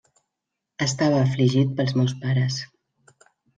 [0.85, 2.61] Estava afligit pels meus pares.